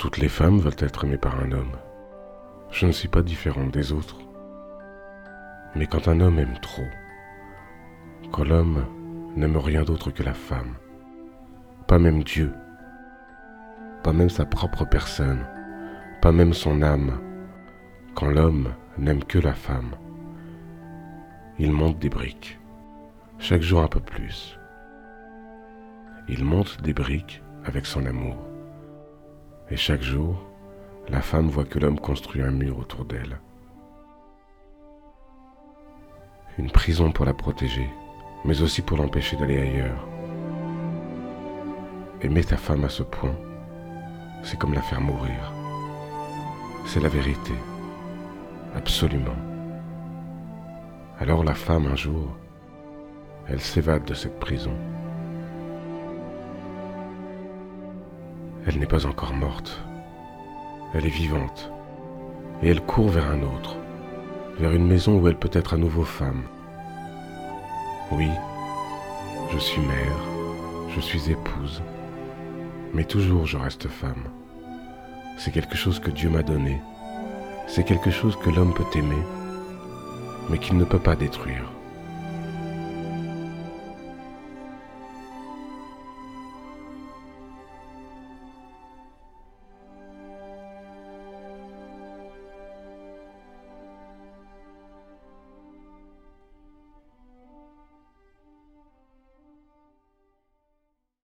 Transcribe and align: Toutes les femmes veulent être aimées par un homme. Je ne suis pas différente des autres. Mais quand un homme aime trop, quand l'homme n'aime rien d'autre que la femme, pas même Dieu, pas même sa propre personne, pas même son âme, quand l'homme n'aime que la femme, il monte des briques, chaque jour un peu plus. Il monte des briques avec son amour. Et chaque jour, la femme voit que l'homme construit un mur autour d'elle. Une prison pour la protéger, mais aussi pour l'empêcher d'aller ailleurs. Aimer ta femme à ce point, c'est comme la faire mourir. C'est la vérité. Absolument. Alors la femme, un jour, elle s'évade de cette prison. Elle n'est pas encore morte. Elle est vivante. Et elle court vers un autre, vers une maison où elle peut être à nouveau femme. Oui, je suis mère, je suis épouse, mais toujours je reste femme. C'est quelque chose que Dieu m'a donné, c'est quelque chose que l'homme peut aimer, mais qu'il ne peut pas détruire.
Toutes 0.00 0.16
les 0.16 0.30
femmes 0.30 0.60
veulent 0.60 0.72
être 0.78 1.04
aimées 1.04 1.18
par 1.18 1.38
un 1.40 1.52
homme. 1.52 1.76
Je 2.70 2.86
ne 2.86 2.90
suis 2.90 3.06
pas 3.06 3.20
différente 3.20 3.70
des 3.70 3.92
autres. 3.92 4.16
Mais 5.74 5.86
quand 5.86 6.08
un 6.08 6.20
homme 6.20 6.38
aime 6.38 6.58
trop, 6.62 6.88
quand 8.32 8.44
l'homme 8.44 8.86
n'aime 9.36 9.58
rien 9.58 9.82
d'autre 9.82 10.10
que 10.10 10.22
la 10.22 10.32
femme, 10.32 10.76
pas 11.86 11.98
même 11.98 12.24
Dieu, 12.24 12.50
pas 14.02 14.14
même 14.14 14.30
sa 14.30 14.46
propre 14.46 14.86
personne, 14.86 15.44
pas 16.22 16.32
même 16.32 16.54
son 16.54 16.80
âme, 16.80 17.20
quand 18.14 18.28
l'homme 18.28 18.72
n'aime 18.96 19.22
que 19.22 19.38
la 19.38 19.52
femme, 19.52 19.96
il 21.58 21.72
monte 21.72 21.98
des 21.98 22.08
briques, 22.08 22.58
chaque 23.38 23.60
jour 23.60 23.82
un 23.82 23.88
peu 23.88 24.00
plus. 24.00 24.58
Il 26.26 26.42
monte 26.42 26.80
des 26.80 26.94
briques 26.94 27.42
avec 27.66 27.84
son 27.84 28.06
amour. 28.06 28.49
Et 29.70 29.76
chaque 29.76 30.02
jour, 30.02 30.36
la 31.08 31.20
femme 31.20 31.48
voit 31.48 31.64
que 31.64 31.78
l'homme 31.78 32.00
construit 32.00 32.42
un 32.42 32.50
mur 32.50 32.78
autour 32.78 33.04
d'elle. 33.04 33.38
Une 36.58 36.70
prison 36.70 37.12
pour 37.12 37.24
la 37.24 37.34
protéger, 37.34 37.88
mais 38.44 38.62
aussi 38.62 38.82
pour 38.82 38.96
l'empêcher 38.96 39.36
d'aller 39.36 39.60
ailleurs. 39.60 40.08
Aimer 42.20 42.42
ta 42.42 42.56
femme 42.56 42.84
à 42.84 42.88
ce 42.88 43.04
point, 43.04 43.36
c'est 44.42 44.58
comme 44.58 44.74
la 44.74 44.82
faire 44.82 45.00
mourir. 45.00 45.52
C'est 46.86 47.00
la 47.00 47.08
vérité. 47.08 47.54
Absolument. 48.74 49.36
Alors 51.20 51.44
la 51.44 51.54
femme, 51.54 51.86
un 51.86 51.96
jour, 51.96 52.36
elle 53.46 53.60
s'évade 53.60 54.04
de 54.04 54.14
cette 54.14 54.40
prison. 54.40 54.74
Elle 58.66 58.78
n'est 58.78 58.86
pas 58.86 59.06
encore 59.06 59.32
morte. 59.32 59.80
Elle 60.92 61.06
est 61.06 61.08
vivante. 61.08 61.70
Et 62.62 62.68
elle 62.68 62.82
court 62.82 63.08
vers 63.08 63.30
un 63.30 63.42
autre, 63.42 63.76
vers 64.58 64.72
une 64.72 64.86
maison 64.86 65.18
où 65.18 65.28
elle 65.28 65.38
peut 65.38 65.50
être 65.52 65.74
à 65.74 65.78
nouveau 65.78 66.04
femme. 66.04 66.42
Oui, 68.12 68.28
je 69.52 69.58
suis 69.58 69.80
mère, 69.80 70.16
je 70.94 71.00
suis 71.00 71.30
épouse, 71.30 71.82
mais 72.92 73.04
toujours 73.04 73.46
je 73.46 73.56
reste 73.56 73.88
femme. 73.88 74.24
C'est 75.38 75.52
quelque 75.52 75.76
chose 75.76 76.00
que 76.00 76.10
Dieu 76.10 76.28
m'a 76.28 76.42
donné, 76.42 76.82
c'est 77.66 77.84
quelque 77.84 78.10
chose 78.10 78.36
que 78.36 78.50
l'homme 78.50 78.74
peut 78.74 78.98
aimer, 78.98 79.22
mais 80.50 80.58
qu'il 80.58 80.76
ne 80.76 80.84
peut 80.84 80.98
pas 80.98 81.16
détruire. 81.16 81.70